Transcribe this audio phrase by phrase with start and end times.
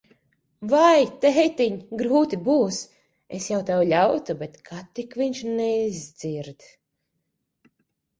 [0.69, 2.79] Vai, tētiņ, grūti būs.
[3.39, 6.67] Es jau tev ļautu, bet ka tik viņš neizdzird.